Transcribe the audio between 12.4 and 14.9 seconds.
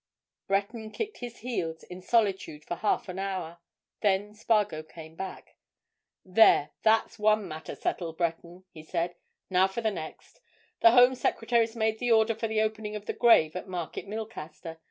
the opening of the grave at Market Milcaster.